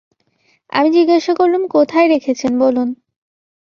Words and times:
আমি 0.69 0.89
জিজ্ঞাসা 0.91 1.33
করলুম, 1.33 1.63
কোথায় 1.67 2.07
রেখেছেন 2.07 2.51
বলুন। 2.59 2.89